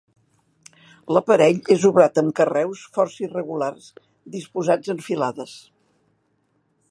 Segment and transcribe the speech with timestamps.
[1.15, 3.93] L'aparell és obrat amb carreus força irregulars
[4.37, 5.57] disposats en filades.